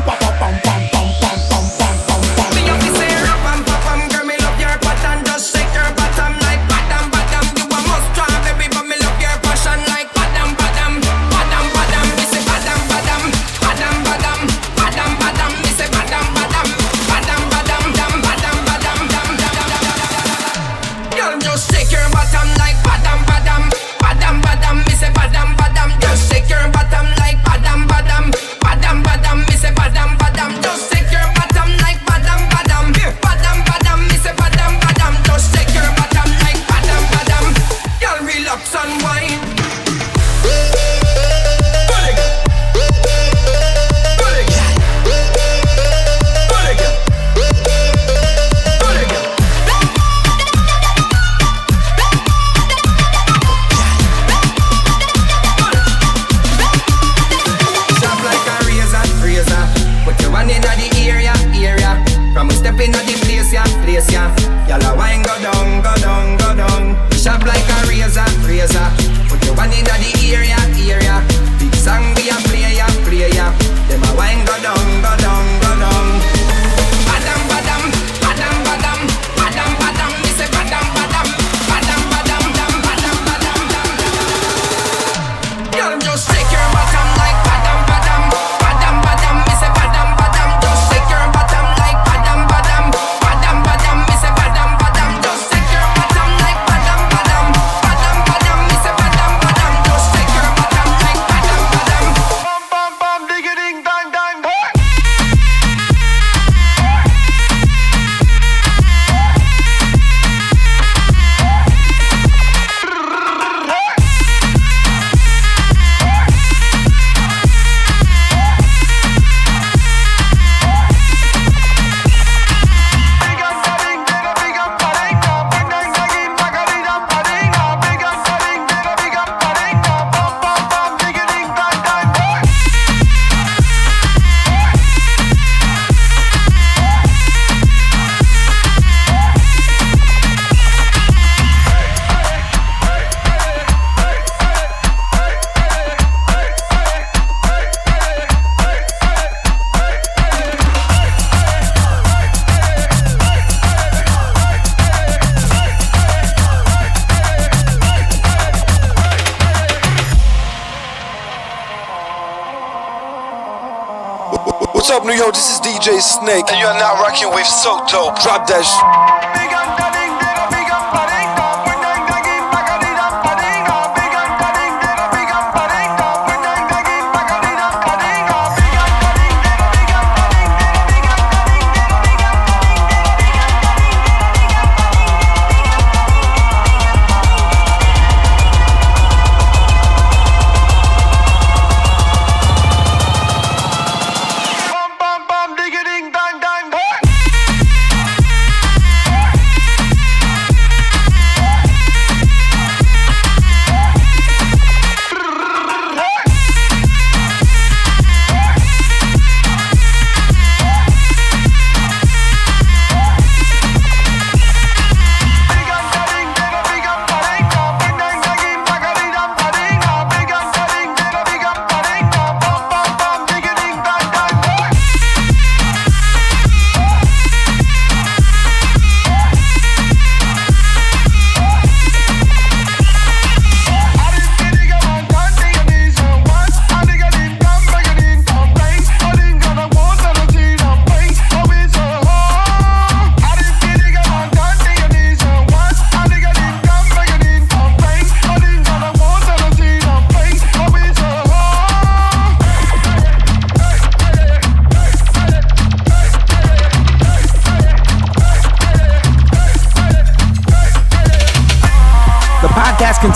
snake, 166.27 166.51
and 166.51 166.59
you 166.59 166.67
are 166.67 166.77
not 166.77 166.99
rocking 166.99 167.29
with 167.31 167.47
so 167.47 167.79
dope. 167.87 168.19
Drop 168.19 168.43
that 168.51 168.63
shit. 168.67 168.96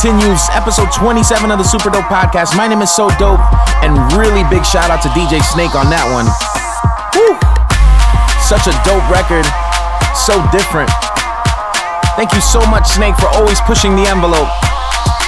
Continues. 0.02 0.42
Episode 0.50 0.90
27 0.98 1.52
of 1.52 1.60
the 1.60 1.64
Super 1.64 1.92
Dope 1.92 2.10
Podcast. 2.10 2.58
My 2.58 2.68
name 2.68 2.82
is 2.82 2.90
So 2.90 3.10
Dope, 3.22 3.38
and 3.86 3.94
really 4.18 4.42
big 4.50 4.66
shout 4.66 4.90
out 4.90 5.04
to 5.04 5.10
DJ 5.10 5.38
Snake 5.46 5.78
on 5.78 5.94
that 5.94 6.02
one. 6.10 6.26
Woo! 7.14 7.38
Such 8.42 8.66
a 8.66 8.74
dope 8.82 9.06
record, 9.14 9.46
so 10.18 10.42
different. 10.50 10.90
Thank 12.18 12.34
you 12.34 12.42
so 12.42 12.66
much, 12.66 12.90
Snake, 12.90 13.14
for 13.22 13.30
always 13.38 13.62
pushing 13.62 13.94
the 13.94 14.10
envelope. 14.10 14.50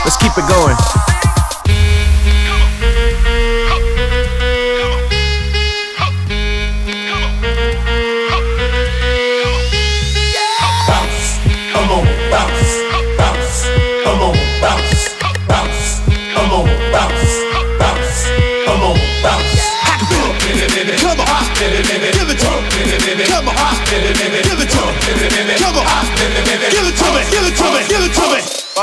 Let's 0.02 0.18
keep 0.18 0.34
it 0.42 0.48
going. 0.50 1.13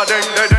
Ding 0.07 0.23
ding. 0.35 0.50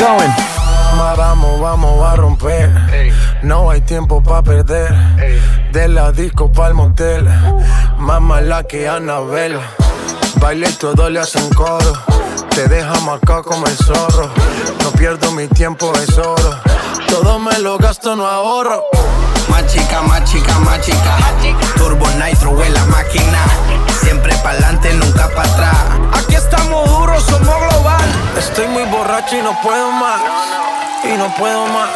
Going. 0.00 0.30
Vamos, 1.16 1.60
vamos 1.60 2.08
a 2.08 2.16
romper. 2.16 2.70
No 3.42 3.70
hay 3.70 3.80
tiempo 3.82 4.22
pa' 4.22 4.42
perder. 4.42 4.92
De 5.72 5.88
la 5.88 6.12
disco 6.12 6.50
pa'l 6.50 6.74
motel. 6.74 7.28
Más 7.98 8.20
mala 8.20 8.62
que 8.64 8.88
Anabel. 8.88 9.58
Baile 10.36 10.72
todo 10.72 11.10
le 11.10 11.20
hacen 11.20 11.48
coro. 11.50 11.92
Te 12.54 12.66
deja 12.68 12.98
marcado 13.00 13.44
como 13.44 13.66
el 13.66 13.76
zorro. 13.76 14.30
No 14.82 14.90
pierdo 14.92 15.30
mi 15.32 15.46
tiempo, 15.48 15.92
es 15.94 16.16
oro. 16.18 16.56
Todo 17.08 17.38
me 17.38 17.58
lo 17.58 17.76
gasto, 17.78 18.16
no 18.16 18.26
ahorro. 18.26 18.82
Más 19.48 19.66
chica, 19.66 20.02
más 20.02 20.24
chica, 20.24 20.58
más 20.60 20.80
chica. 20.80 21.16
Turbo 21.76 22.06
Nitro 22.18 22.62
en 22.62 22.74
la 22.74 22.84
máquina. 22.86 23.79
Siempre 24.02 24.34
pa'lante, 24.42 24.92
nunca 24.94 25.28
para 25.28 25.48
atrás. 25.52 25.76
Aquí 26.12 26.34
estamos 26.34 26.88
duros, 26.88 27.22
somos 27.24 27.56
global. 27.60 28.08
Estoy 28.38 28.66
muy 28.68 28.84
borracho 28.84 29.36
y 29.36 29.42
no 29.42 29.60
puedo 29.62 29.90
más. 29.92 30.20
Y 31.04 31.16
no 31.16 31.34
puedo 31.36 31.66
más. 31.66 31.90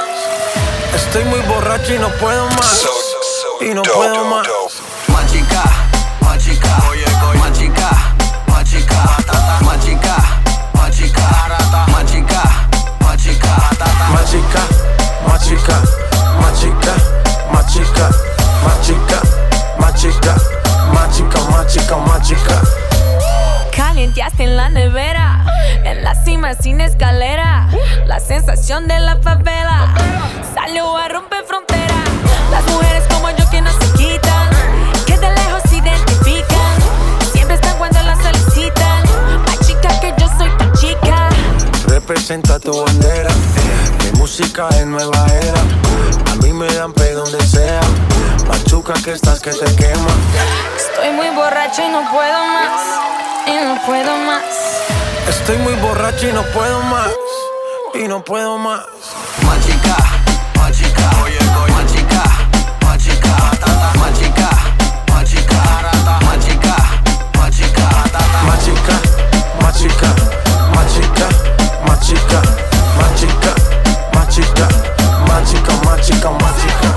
Estoy 0.95 1.25
muy 1.25 1.41
borracho 1.41 1.95
y 1.95 1.99
no 1.99 2.09
puedo 2.11 2.47
más. 2.51 2.87
Y 3.61 3.75
no 3.75 3.83
puedo 3.83 4.25
más. 4.25 4.47
Más 5.09 5.33
chica, 5.33 5.63
más 6.21 6.39
chica. 6.39 6.69
Más 7.35 7.53
chica, 7.53 7.91
más 8.49 8.65
chica. 8.65 9.05
Más 9.63 9.81
chica, 17.73 18.11
más 18.43 18.81
chica. 18.83 19.21
Más 19.79 19.95
chica, 19.95 20.35
más 20.93 21.17
chica, 21.17 21.97
más 21.97 22.27
chica. 22.27 22.61
Calienteaste 23.75 24.45
en 24.45 24.57
la 24.57 24.69
nevera, 24.69 25.45
en 25.85 26.05
la 26.05 26.15
cima 26.15 26.55
sin 26.55 26.81
escalera. 26.81 27.69
La 28.07 28.21
sensación 28.21 28.87
de 28.87 29.01
la 29.01 29.17
favela 29.17 29.95
salió 30.55 30.97
a 30.97 31.09
romper 31.09 31.45
frontera. 31.47 31.95
Las 32.51 32.65
mujeres 32.73 33.05
como 33.09 33.31
yo 33.31 33.49
que 33.51 33.61
no 33.61 33.71
se 33.71 33.93
quitan, 33.97 34.49
que 35.07 35.19
de 35.19 35.31
lejos 35.31 35.63
se 35.69 35.77
identifican. 35.77 36.77
Siempre 37.33 37.57
están 37.57 37.77
cuando 37.79 38.03
las 38.03 38.19
solicitan. 38.23 39.03
Más 39.47 39.59
chica 39.67 40.01
que 40.01 40.15
yo 40.19 40.29
soy 40.39 40.51
tu 40.59 40.79
chica. 40.79 41.29
Representa 41.89 42.59
tu 42.59 42.85
bandera, 42.85 43.31
eh, 43.31 44.05
mi 44.13 44.19
música 44.19 44.69
es 44.71 44.87
nueva 44.87 45.27
era. 45.43 46.33
A 46.33 46.35
mí 46.37 46.53
me 46.53 46.67
dan 46.75 46.93
pe 46.93 47.13
donde 47.13 47.41
sea 47.47 47.81
Machuca 48.49 48.95
que 49.03 49.13
estás 49.13 49.41
que 49.41 49.51
te 49.51 49.65
quema. 49.77 50.15
Estoy 50.77 51.11
muy 51.13 51.31
borracho 51.31 51.83
y 51.83 51.89
no 51.89 52.03
puedo 52.11 52.47
más. 52.47 52.81
Y 53.47 53.65
no 53.65 53.81
puedo 53.87 54.17
más. 54.19 54.43
Estoy 55.29 55.57
muy 55.59 55.75
borracho 55.75 56.29
y 56.29 56.33
no 56.33 56.43
puedo 56.53 56.81
más. 56.83 57.11
Y 57.95 58.09
no 58.09 58.25
puedo 58.25 58.59
más. 58.59 58.85
Machica, 59.43 59.97
machica, 60.57 61.11
oye, 61.23 61.39
oye. 61.63 61.73
machica, 61.73 62.23
machica, 62.85 63.35
machica, 63.99 64.51
machica, 65.09 65.63
machica, 66.25 66.77
machica, 67.39 67.87
machica, 67.87 67.87
machica, 68.43 68.97
machica, 69.63 70.09
machica, 70.75 71.29
machica, 71.87 72.41
machica, 72.99 73.55
machica, 74.15 74.69
machica, 75.27 75.75
machica, 75.85 76.31
machica. 76.31 76.94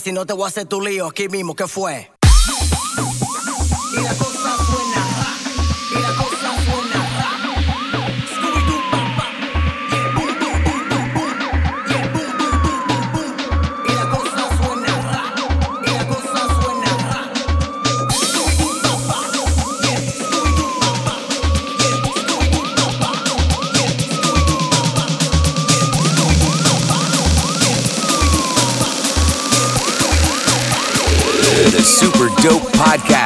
si 0.00 0.12
no 0.12 0.26
te 0.26 0.32
voy 0.32 0.44
a 0.44 0.48
hacer 0.48 0.66
tu 0.66 0.80
lío 0.80 1.06
aquí 1.06 1.28
mismo, 1.28 1.54
¿qué 1.54 1.66
fue? 1.66 2.10
Podcast. 32.54 33.25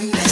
tonight. 0.00 0.27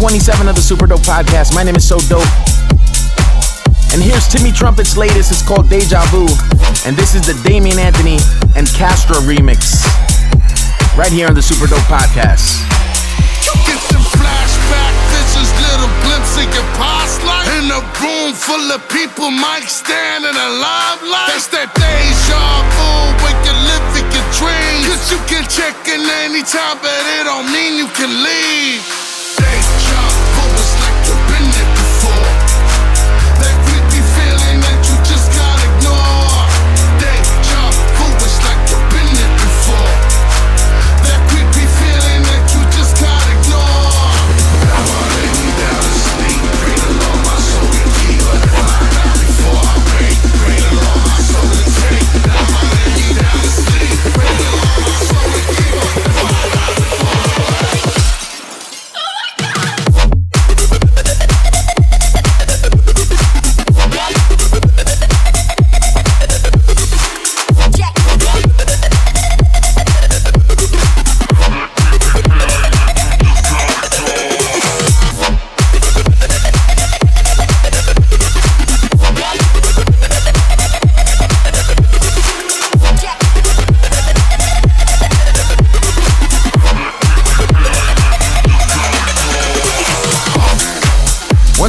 27 0.00 0.48
of 0.48 0.56
the 0.56 0.64
Super 0.64 0.88
Dope 0.88 1.04
Podcast. 1.04 1.52
My 1.52 1.60
name 1.60 1.76
is 1.76 1.84
So 1.84 2.00
Dope. 2.08 2.24
And 3.92 4.00
here's 4.00 4.24
Timmy 4.32 4.48
Trumpet's 4.48 4.96
latest. 4.96 5.28
It's 5.28 5.44
called 5.44 5.68
Deja 5.68 6.00
Vu. 6.08 6.24
And 6.88 6.96
this 6.96 7.12
is 7.12 7.28
the 7.28 7.36
Damien 7.44 7.76
Anthony 7.76 8.16
and 8.56 8.64
Castro 8.72 9.20
remix. 9.28 9.84
Right 10.96 11.12
here 11.12 11.28
on 11.28 11.36
the 11.36 11.44
Super 11.44 11.68
Dope 11.68 11.84
Podcast. 11.84 12.64
Get 13.68 13.76
some 13.92 14.00
flashback 14.16 14.94
pictures, 15.12 15.52
little 15.68 15.92
glimpse 16.08 16.32
of 16.40 16.48
your 16.48 16.64
past 16.80 17.20
life. 17.28 17.44
In 17.60 17.68
a 17.68 17.84
room 18.00 18.32
full 18.32 18.72
of 18.72 18.80
people, 18.88 19.28
Mike 19.28 19.68
stand 19.68 20.24
in 20.24 20.32
a 20.32 20.50
limelight. 20.64 21.28
That's 21.28 21.52
that 21.52 21.76
deja 21.76 22.40
vu 22.72 23.20
when 23.20 23.36
you're 23.44 23.62
living 23.68 24.08
your 24.16 24.28
dreams. 24.32 24.96
Cause 24.96 25.12
you 25.12 25.20
can 25.28 25.44
check 25.44 25.76
in 25.92 26.00
anytime, 26.24 26.80
but 26.80 27.04
it 27.20 27.28
don't 27.28 27.52
mean 27.52 27.76
you 27.76 27.92
can 27.92 28.08
leave. 28.24 29.09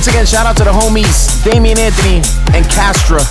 Once 0.02 0.08
again, 0.08 0.26
shout 0.26 0.48
out 0.48 0.58
to 0.58 0.64
the 0.64 0.72
homies 0.72 1.44
Damian 1.44 1.78
Anthony 1.78 2.16
and 2.58 2.66
Castra. 2.66 3.22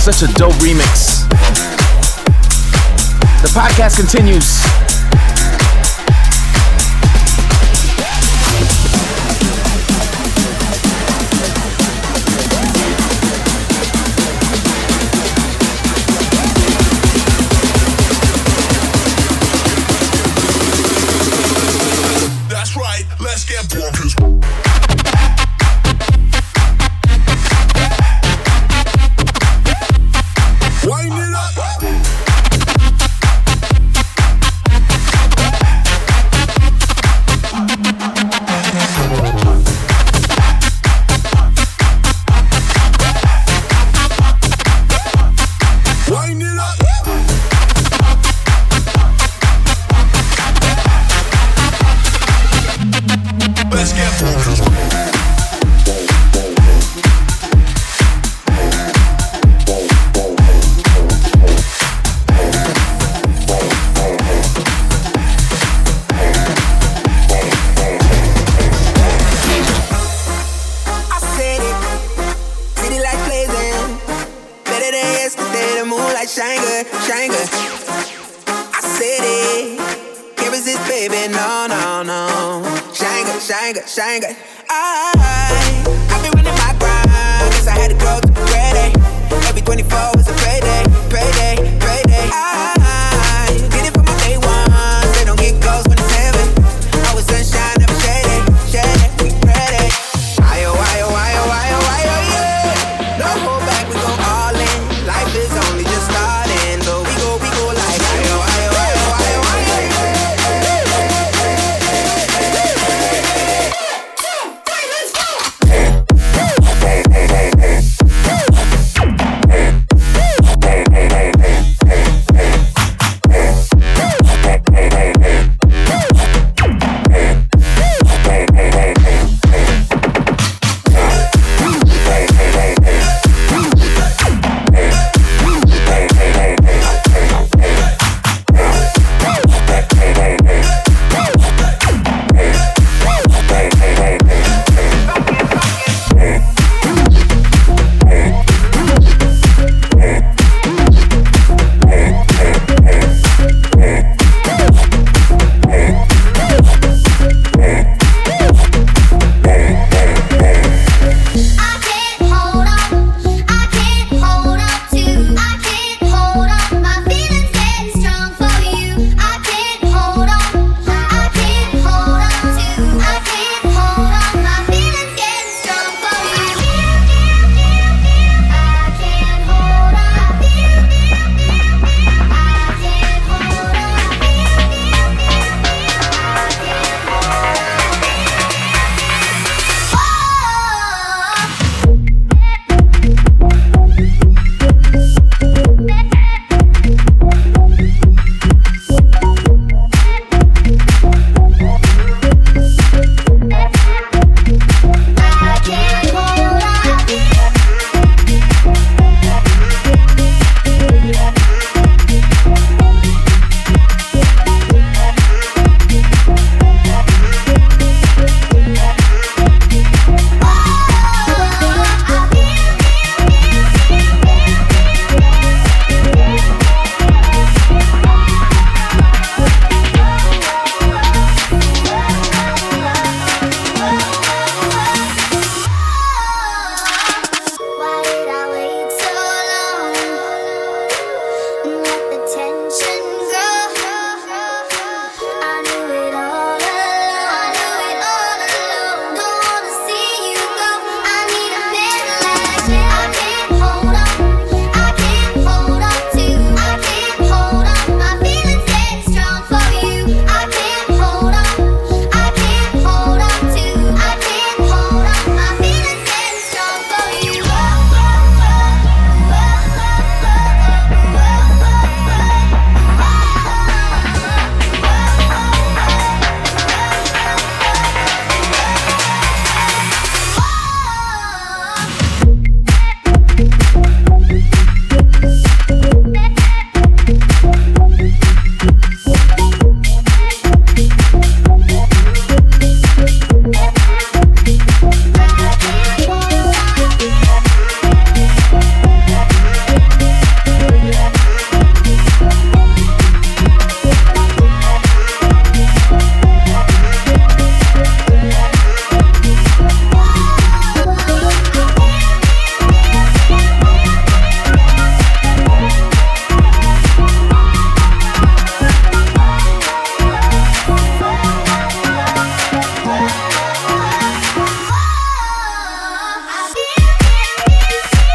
Such 0.00 0.22
a 0.22 0.32
dope 0.32 0.54
remix. 0.54 1.28
The 3.42 3.48
podcast 3.48 3.98
continues. 3.98 4.83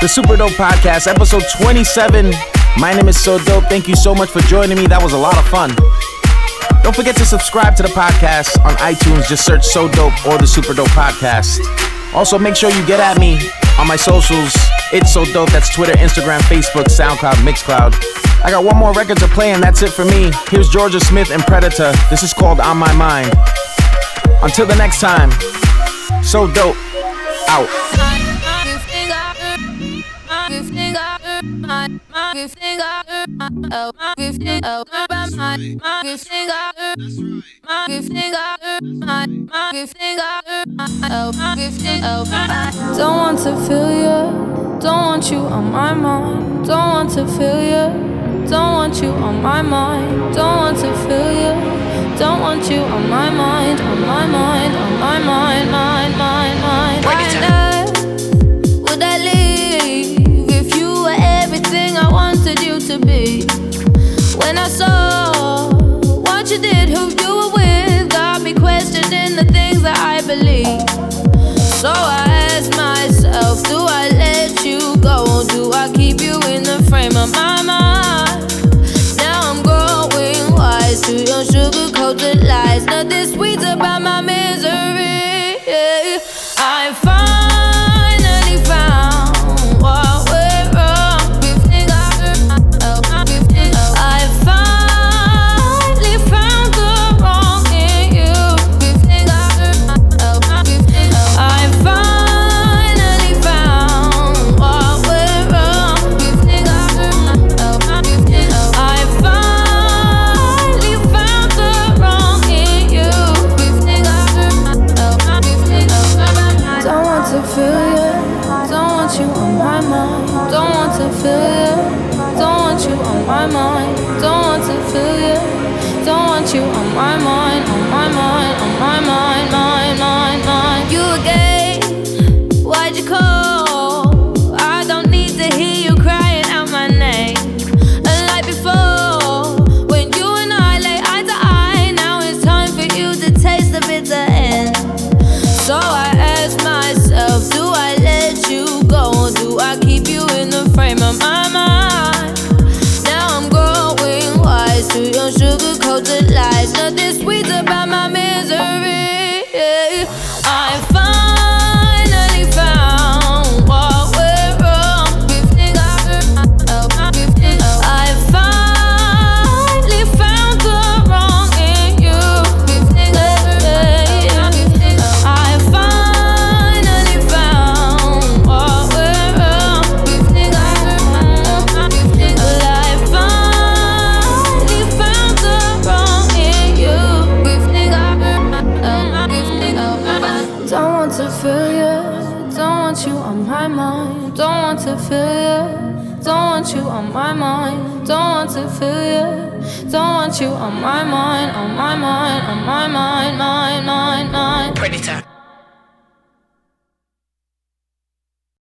Super 0.10 0.36
Dope 0.36 0.54
Podcast, 0.54 1.08
episode 1.08 1.44
27. 1.62 2.34
My 2.78 2.94
name 2.94 3.08
is 3.08 3.24
So 3.24 3.38
Dope. 3.38 3.66
Thank 3.66 3.88
you 3.88 3.96
so 3.96 4.16
much 4.16 4.30
for 4.30 4.40
joining 4.42 4.76
me. 4.76 4.88
That 4.88 5.02
was 5.02 5.14
a 5.14 5.18
lot 5.18 5.38
of 5.38 5.46
fun. 5.48 5.70
Don't 6.82 6.96
forget 6.96 7.16
to 7.18 7.26
subscribe 7.26 7.76
to 7.78 7.84
the 7.84 7.90
podcast 7.90 8.58
on 8.66 8.74
iTunes. 8.82 9.28
Just 9.30 9.46
search 9.46 9.64
So 9.64 9.88
Dope 9.88 10.14
or 10.26 10.38
the 10.40 10.48
Super 10.48 10.74
Dope 10.74 10.90
Podcast. 10.98 11.62
Also, 12.16 12.40
make 12.40 12.56
sure 12.56 12.72
you 12.72 12.86
get 12.88 13.00
at 13.00 13.20
me 13.20 13.38
on 13.78 13.88
my 13.88 13.96
socials. 13.96 14.52
It's 14.92 15.14
So 15.14 15.26
Dope. 15.26 15.52
That's 15.52 15.70
Twitter, 15.74 15.94
Instagram, 15.94 16.40
Facebook, 16.50 16.90
SoundCloud, 16.90 17.46
Mixcloud. 17.46 17.94
I 18.44 18.50
got 18.50 18.64
one 18.64 18.78
more 18.78 18.94
record 18.94 19.20
to 19.20 19.28
play, 19.28 19.52
and 19.52 19.62
that's 19.62 19.84
it 19.84 19.94
for 19.94 20.06
me. 20.06 20.34
Here's 20.50 20.74
Jorja 20.74 21.00
Smith 21.00 21.30
and 21.30 21.44
Preditah. 21.44 21.94
This 22.10 22.24
is 22.24 22.34
called 22.34 22.60
On 22.60 22.78
My 22.78 22.92
Mind. 22.94 23.32
Until 24.42 24.66
the 24.66 24.76
next 24.76 25.00
time, 25.02 25.30
So 26.24 26.50
Dope. 26.50 26.76
Out. 27.48 28.19
don't 42.98 43.18
want 43.18 43.40
to 43.40 43.56
feel 43.68 43.92
you 43.92 44.80
don't 44.80 45.06
want 45.06 45.32
you 45.32 45.38
on 45.38 45.72
my 45.72 45.94
mind. 45.94 46.66
Don't 46.66 46.88
want 46.90 47.10
to 47.12 47.28
feel 47.28 47.62
you 47.62 48.48
don't 48.48 48.74
want 48.74 49.02
you 49.02 49.10
on 49.10 49.42
my 49.42 49.62
mind. 49.62 50.34
Don't 50.34 50.58
want 50.58 50.78
to 50.78 50.94
feel 51.04 51.32
you 51.32 51.54
don't 52.18 52.40
want 52.42 52.70
you 52.70 52.80
on 52.80 53.10
my 53.10 53.30
mind. 53.30 53.80
On 53.82 54.02
my 54.02 54.26
mind. 54.28 54.76
On 54.76 55.00
my 55.00 55.20
mind. 55.20 55.72
Mind 55.72 56.18
mind 56.18 56.62
mind 56.62 56.62
mind. 56.62 57.69
everything 61.70 61.98
I 61.98 62.10
wanted 62.10 62.60
you 62.62 62.80
to 62.80 62.98
be. 63.06 63.46
When 64.40 64.58
I 64.58 64.68
saw 64.68 65.70
what 66.22 66.50
you 66.50 66.58
did, 66.58 66.90
who 66.90 67.10
you 67.10 67.36
were 67.36 67.54
with, 67.54 68.10
got 68.10 68.42
me 68.42 68.54
questioning 68.56 69.36
the 69.36 69.46
things 69.46 69.84
that 69.84 70.00
I 70.00 70.22
believe. 70.26 70.82
So 71.82 71.92
I 71.92 72.26
asked 72.50 72.76
myself, 72.76 73.64
do 73.66 73.78
I 73.78 74.10
let 74.10 74.66
you 74.66 74.98
go 74.98 75.26
or 75.30 75.44
do 75.46 75.72
I 75.72 75.92
keep 75.94 76.22
you 76.22 76.40
in 76.50 76.64
the 76.64 76.84
frame 76.90 77.16
of 77.16 77.32
my 77.34 77.62
mind? 77.62 78.48
Now 79.18 79.52
I'm 79.52 79.62
growing 79.62 80.52
wise 80.56 81.02
to 81.02 81.14
your 81.24 81.46
sugar-coated 81.46 82.48
lies. 82.48 82.86
Nothing 82.86 83.28
sweet 83.32 83.60
about 83.60 84.02
my 84.02 84.22
man. 84.22 84.49